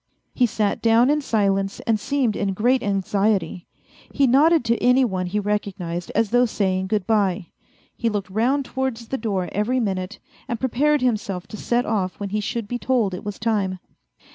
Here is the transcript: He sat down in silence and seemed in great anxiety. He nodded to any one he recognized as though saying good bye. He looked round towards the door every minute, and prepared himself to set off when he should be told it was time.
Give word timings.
He 0.33 0.47
sat 0.47 0.81
down 0.81 1.11
in 1.11 1.21
silence 1.21 1.79
and 1.81 1.99
seemed 1.99 2.35
in 2.35 2.53
great 2.55 2.81
anxiety. 2.81 3.67
He 4.11 4.25
nodded 4.25 4.65
to 4.65 4.81
any 4.83 5.05
one 5.05 5.27
he 5.27 5.39
recognized 5.39 6.11
as 6.15 6.31
though 6.31 6.47
saying 6.47 6.87
good 6.87 7.05
bye. 7.05 7.49
He 7.95 8.09
looked 8.09 8.31
round 8.31 8.65
towards 8.65 9.09
the 9.09 9.19
door 9.19 9.47
every 9.51 9.79
minute, 9.79 10.17
and 10.47 10.59
prepared 10.59 11.01
himself 11.03 11.45
to 11.49 11.55
set 11.57 11.85
off 11.85 12.19
when 12.19 12.29
he 12.29 12.39
should 12.39 12.67
be 12.67 12.79
told 12.79 13.13
it 13.13 13.23
was 13.23 13.37
time. 13.37 13.77